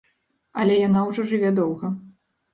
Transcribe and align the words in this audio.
Але 0.63 0.77
яна 0.87 1.03
ўжо 1.11 1.27
жыве 1.33 1.53
доўга. 1.61 1.93